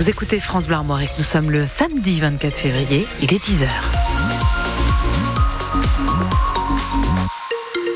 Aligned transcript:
Vous 0.00 0.08
écoutez 0.08 0.40
France 0.40 0.66
Bleu 0.66 0.76
Armorique, 0.76 1.10
nous 1.18 1.24
sommes 1.24 1.50
le 1.50 1.66
samedi 1.66 2.20
24 2.20 2.56
février, 2.56 3.06
il 3.20 3.34
est 3.34 3.44
10h. 3.44 3.68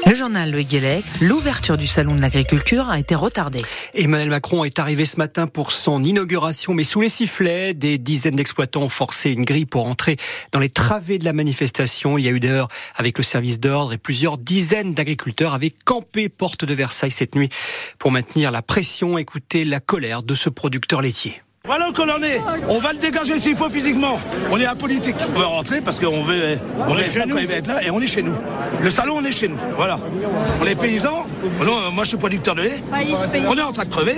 Le 0.06 0.14
journal 0.14 0.50
Le 0.50 0.60
Guélec, 0.60 1.02
l'ouverture 1.22 1.78
du 1.78 1.86
salon 1.86 2.14
de 2.14 2.20
l'agriculture 2.20 2.90
a 2.90 2.98
été 2.98 3.14
retardée. 3.14 3.62
Emmanuel 3.94 4.28
Macron 4.28 4.64
est 4.64 4.78
arrivé 4.78 5.06
ce 5.06 5.16
matin 5.16 5.46
pour 5.46 5.72
son 5.72 6.04
inauguration, 6.04 6.74
mais 6.74 6.84
sous 6.84 7.00
les 7.00 7.08
sifflets, 7.08 7.72
des 7.72 7.96
dizaines 7.96 8.36
d'exploitants 8.36 8.82
ont 8.82 8.90
forcé 8.90 9.30
une 9.30 9.46
grille 9.46 9.64
pour 9.64 9.86
entrer 9.86 10.16
dans 10.52 10.60
les 10.60 10.68
travées 10.68 11.18
de 11.18 11.24
la 11.24 11.32
manifestation. 11.32 12.18
Il 12.18 12.26
y 12.26 12.28
a 12.28 12.32
eu 12.32 12.40
d'ailleurs 12.40 12.68
avec 12.96 13.16
le 13.16 13.24
service 13.24 13.60
d'ordre 13.60 13.94
et 13.94 13.98
plusieurs 13.98 14.36
dizaines 14.36 14.92
d'agriculteurs 14.92 15.54
avaient 15.54 15.72
campé 15.86 16.28
porte 16.28 16.66
de 16.66 16.74
Versailles 16.74 17.10
cette 17.10 17.34
nuit 17.34 17.48
pour 17.98 18.12
maintenir 18.12 18.50
la 18.50 18.60
pression. 18.60 19.16
Écoutez 19.16 19.64
la 19.64 19.80
colère 19.80 20.22
de 20.22 20.34
ce 20.34 20.50
producteur 20.50 21.00
laitier. 21.00 21.40
Voilà 21.66 21.88
le 21.88 22.12
en 22.12 22.22
est. 22.22 22.42
On 22.68 22.78
va 22.78 22.92
le 22.92 22.98
dégager 22.98 23.40
s'il 23.40 23.56
faut 23.56 23.70
physiquement. 23.70 24.20
On 24.50 24.60
est 24.60 24.66
apolitique. 24.66 25.16
On 25.34 25.38
veut 25.38 25.46
rentrer 25.46 25.80
parce 25.80 25.98
qu'on 25.98 26.22
veut, 26.22 26.58
on, 26.86 26.94
est 26.98 27.08
chez 27.08 27.24
nous. 27.24 27.38
il 27.38 27.46
va 27.46 27.54
être 27.54 27.68
là 27.68 27.82
et 27.82 27.90
on 27.90 28.02
est 28.02 28.06
chez 28.06 28.22
nous. 28.22 28.34
Le 28.82 28.90
salon, 28.90 29.14
on 29.16 29.24
est 29.24 29.32
chez 29.32 29.48
nous. 29.48 29.56
Voilà. 29.74 29.98
On 30.60 30.66
est 30.66 30.74
paysans. 30.74 31.24
moi, 31.94 32.04
je 32.04 32.08
suis 32.08 32.16
producteur 32.18 32.54
de 32.54 32.60
lait. 32.62 32.82
On 33.48 33.56
est 33.56 33.62
en 33.62 33.72
train 33.72 33.84
de 33.84 33.88
crever. 33.88 34.16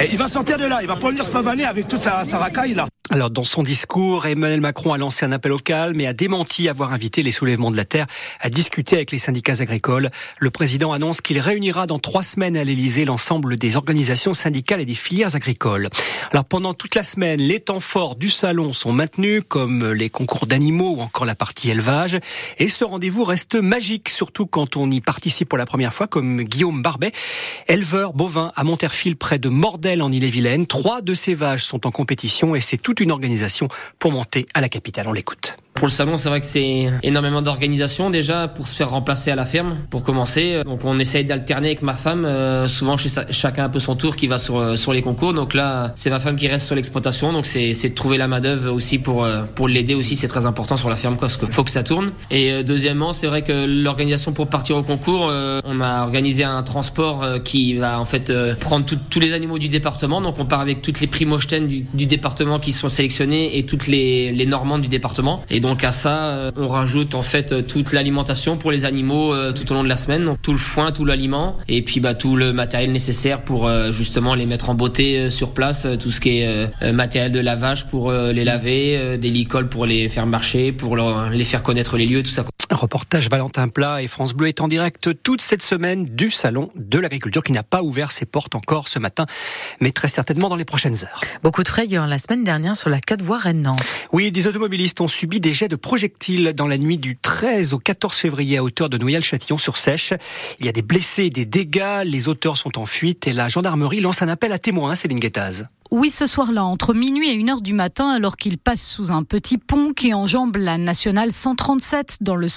Et 0.00 0.08
il 0.12 0.18
va 0.18 0.28
sortir 0.28 0.56
de 0.56 0.66
là. 0.66 0.78
Il 0.82 0.86
va 0.86 0.94
pas 0.94 1.08
venir 1.08 1.24
se 1.24 1.32
pavaner 1.32 1.64
avec 1.64 1.88
toute 1.88 1.98
sa, 1.98 2.24
sa 2.24 2.38
racaille 2.38 2.74
là. 2.74 2.86
Alors, 3.10 3.28
dans 3.28 3.44
son 3.44 3.62
discours, 3.62 4.24
Emmanuel 4.24 4.62
Macron 4.62 4.94
a 4.94 4.96
lancé 4.96 5.26
un 5.26 5.32
appel 5.32 5.52
au 5.52 5.58
calme 5.58 6.00
et 6.00 6.06
a 6.06 6.14
démenti 6.14 6.70
avoir 6.70 6.94
invité 6.94 7.22
les 7.22 7.32
soulèvements 7.32 7.70
de 7.70 7.76
la 7.76 7.84
terre 7.84 8.06
à 8.40 8.48
discuter 8.48 8.96
avec 8.96 9.12
les 9.12 9.18
syndicats 9.18 9.60
agricoles. 9.60 10.08
Le 10.38 10.50
président 10.50 10.90
annonce 10.90 11.20
qu'il 11.20 11.38
réunira 11.38 11.86
dans 11.86 11.98
trois 11.98 12.22
semaines 12.22 12.56
à 12.56 12.64
l'Elysée 12.64 13.04
l'ensemble 13.04 13.56
des 13.56 13.76
organisations 13.76 14.32
syndicales 14.32 14.80
et 14.80 14.86
des 14.86 14.94
filières 14.94 15.36
agricoles. 15.36 15.90
Alors, 16.32 16.46
pendant 16.46 16.72
toute 16.72 16.94
la 16.94 17.02
semaine, 17.02 17.42
les 17.42 17.60
temps 17.60 17.78
forts 17.78 18.16
du 18.16 18.30
salon 18.30 18.72
sont 18.72 18.92
maintenus, 18.92 19.42
comme 19.46 19.92
les 19.92 20.08
concours 20.08 20.46
d'animaux 20.46 20.94
ou 20.96 21.00
encore 21.02 21.26
la 21.26 21.34
partie 21.34 21.70
élevage. 21.70 22.18
Et 22.56 22.70
ce 22.70 22.84
rendez-vous 22.84 23.24
reste 23.24 23.54
magique, 23.54 24.08
surtout 24.08 24.46
quand 24.46 24.78
on 24.78 24.90
y 24.90 25.02
participe 25.02 25.50
pour 25.50 25.58
la 25.58 25.66
première 25.66 25.92
fois, 25.92 26.06
comme 26.06 26.42
Guillaume 26.42 26.80
Barbet, 26.80 27.12
éleveur 27.68 28.14
bovin 28.14 28.50
à 28.56 28.64
Monterfil 28.64 29.16
près 29.16 29.38
de 29.38 29.50
Mordel 29.50 30.00
en 30.00 30.10
Ille-et-Vilaine. 30.10 30.66
Trois 30.66 31.02
de 31.02 31.12
ses 31.12 31.34
vaches 31.34 31.64
sont 31.64 31.86
en 31.86 31.90
compétition 31.90 32.54
et 32.54 32.62
c'est 32.62 32.78
tout 32.78 32.93
une 33.00 33.10
organisation 33.10 33.68
pour 33.98 34.12
monter 34.12 34.46
à 34.54 34.60
la 34.60 34.68
capitale. 34.68 35.08
On 35.08 35.12
l'écoute. 35.12 35.56
Pour 35.74 35.88
le 35.88 35.92
salon, 35.92 36.16
c'est 36.16 36.28
vrai 36.28 36.38
que 36.38 36.46
c'est 36.46 36.86
énormément 37.02 37.42
d'organisation 37.42 38.08
déjà 38.08 38.46
pour 38.46 38.68
se 38.68 38.76
faire 38.76 38.90
remplacer 38.90 39.32
à 39.32 39.34
la 39.34 39.44
ferme, 39.44 39.76
pour 39.90 40.04
commencer. 40.04 40.62
Donc 40.64 40.84
on 40.84 41.00
essaye 41.00 41.24
d'alterner 41.24 41.66
avec 41.66 41.82
ma 41.82 41.94
femme, 41.94 42.24
euh, 42.24 42.68
souvent 42.68 42.96
chez 42.96 43.08
chacun 43.30 43.64
un 43.64 43.68
peu 43.68 43.80
son 43.80 43.96
tour 43.96 44.14
qui 44.14 44.28
va 44.28 44.38
sur, 44.38 44.56
euh, 44.56 44.76
sur 44.76 44.92
les 44.92 45.02
concours. 45.02 45.34
Donc 45.34 45.52
là, 45.52 45.92
c'est 45.96 46.10
ma 46.10 46.20
femme 46.20 46.36
qui 46.36 46.46
reste 46.46 46.66
sur 46.66 46.76
l'exploitation, 46.76 47.32
donc 47.32 47.44
c'est 47.44 47.72
de 47.72 47.94
trouver 47.94 48.18
la 48.18 48.28
main 48.28 48.40
d'œuvre 48.40 48.70
aussi 48.70 48.98
pour, 48.98 49.24
euh, 49.24 49.42
pour 49.56 49.66
l'aider 49.66 49.94
aussi, 49.94 50.14
c'est 50.14 50.28
très 50.28 50.46
important 50.46 50.76
sur 50.76 50.88
la 50.88 50.96
ferme 50.96 51.16
quoi, 51.16 51.26
parce 51.26 51.36
qu'il 51.36 51.50
faut 51.50 51.64
que 51.64 51.70
ça 51.72 51.82
tourne. 51.82 52.12
Et 52.30 52.62
deuxièmement, 52.62 53.12
c'est 53.12 53.26
vrai 53.26 53.42
que 53.42 53.66
l'organisation 53.66 54.32
pour 54.32 54.46
partir 54.46 54.76
au 54.76 54.84
concours, 54.84 55.32
on 55.64 55.80
a 55.80 56.02
organisé 56.04 56.44
un 56.44 56.62
transport 56.62 57.26
qui 57.42 57.74
va 57.74 57.98
en 57.98 58.04
fait 58.04 58.32
prendre 58.60 58.86
tous 59.10 59.20
les 59.20 59.32
animaux 59.32 59.58
du 59.58 59.68
département. 59.68 60.20
Donc 60.20 60.38
on 60.38 60.46
part 60.46 60.60
avec 60.60 60.82
toutes 60.82 61.00
les 61.00 61.08
primogènes 61.08 61.66
du, 61.66 61.84
du 61.92 62.06
département 62.06 62.60
qui 62.60 62.70
sont 62.70 62.88
sélectionnés 62.88 63.58
et 63.58 63.66
toutes 63.66 63.88
les, 63.88 64.30
les 64.30 64.46
normandes 64.46 64.82
du 64.82 64.88
département. 64.88 65.42
À 65.82 65.92
ça, 65.92 66.26
euh, 66.26 66.50
on 66.56 66.68
rajoute 66.68 67.14
en 67.14 67.22
fait 67.22 67.52
euh, 67.52 67.62
toute 67.62 67.92
l'alimentation 67.92 68.56
pour 68.56 68.70
les 68.70 68.84
animaux 68.84 69.32
euh, 69.32 69.52
tout 69.52 69.70
au 69.70 69.74
long 69.74 69.82
de 69.82 69.88
la 69.88 69.96
semaine, 69.96 70.24
donc 70.24 70.38
tout 70.42 70.52
le 70.52 70.58
foin, 70.58 70.92
tout 70.92 71.04
l'aliment, 71.04 71.56
et 71.68 71.82
puis 71.82 72.00
bah, 72.00 72.14
tout 72.14 72.36
le 72.36 72.52
matériel 72.52 72.92
nécessaire 72.92 73.42
pour 73.42 73.70
justement 73.90 74.34
les 74.34 74.46
mettre 74.46 74.70
en 74.70 74.74
beauté 74.74 75.30
sur 75.30 75.52
place, 75.52 75.86
tout 76.00 76.10
ce 76.10 76.20
qui 76.20 76.40
est 76.40 76.92
matériel 76.92 77.32
de 77.32 77.40
lavage 77.40 77.86
pour 77.86 78.12
les 78.12 78.44
laver, 78.44 79.18
des 79.18 79.30
licoles 79.30 79.68
pour 79.68 79.86
les 79.86 80.08
faire 80.08 80.26
marcher, 80.26 80.72
pour 80.72 80.96
les 80.96 81.44
faire 81.44 81.62
connaître 81.62 81.96
les 81.96 82.06
lieux, 82.06 82.22
tout 82.22 82.30
ça. 82.30 82.44
Reportage 82.74 83.28
Valentin 83.30 83.68
Plat 83.68 84.02
et 84.02 84.08
France 84.08 84.34
Bleu 84.34 84.48
est 84.48 84.60
en 84.60 84.68
direct 84.68 85.10
toute 85.22 85.40
cette 85.40 85.62
semaine 85.62 86.04
du 86.04 86.30
Salon 86.30 86.70
de 86.74 86.98
l'Agriculture 86.98 87.42
qui 87.42 87.52
n'a 87.52 87.62
pas 87.62 87.82
ouvert 87.82 88.12
ses 88.12 88.26
portes 88.26 88.54
encore 88.54 88.88
ce 88.88 88.98
matin, 88.98 89.26
mais 89.80 89.90
très 89.90 90.08
certainement 90.08 90.48
dans 90.48 90.56
les 90.56 90.64
prochaines 90.64 91.04
heures. 91.04 91.20
Beaucoup 91.42 91.62
de 91.62 91.68
frayeurs 91.68 92.06
la 92.06 92.18
semaine 92.18 92.44
dernière 92.44 92.76
sur 92.76 92.90
la 92.90 93.00
4 93.00 93.22
voies 93.22 93.38
Rennes-Nantes. 93.38 93.96
Oui, 94.12 94.32
des 94.32 94.46
automobilistes 94.46 95.00
ont 95.00 95.08
subi 95.08 95.40
des 95.40 95.52
jets 95.52 95.68
de 95.68 95.76
projectiles 95.76 96.52
dans 96.54 96.66
la 96.66 96.78
nuit 96.78 96.98
du 96.98 97.16
13 97.16 97.74
au 97.74 97.78
14 97.78 98.16
février 98.16 98.58
à 98.58 98.62
hauteur 98.62 98.88
de 98.88 98.98
Noyal-Châtillon-sur-Sèche. 98.98 100.14
Il 100.60 100.66
y 100.66 100.68
a 100.68 100.72
des 100.72 100.82
blessés, 100.82 101.30
des 101.30 101.46
dégâts, 101.46 102.02
les 102.04 102.28
auteurs 102.28 102.56
sont 102.56 102.78
en 102.78 102.86
fuite 102.86 103.26
et 103.26 103.32
la 103.32 103.48
gendarmerie 103.48 104.00
lance 104.00 104.22
un 104.22 104.28
appel 104.28 104.52
à 104.52 104.58
témoins, 104.58 104.94
Céline 104.94 105.20
Guettaz. 105.20 105.68
Oui, 105.90 106.10
ce 106.10 106.26
soir-là, 106.26 106.64
entre 106.64 106.92
minuit 106.92 107.30
et 107.30 107.40
1 107.40 107.48
heure 107.48 107.60
du 107.60 107.72
matin, 107.72 108.08
alors 108.08 108.36
qu'il 108.36 108.58
passe 108.58 108.84
sous 108.84 109.12
un 109.12 109.22
petit 109.22 109.58
pont 109.58 109.92
qui 109.92 110.12
enjambe 110.12 110.56
la 110.56 110.76
nationale 110.76 111.30
137 111.30 112.18
dans 112.20 112.34
le 112.34 112.48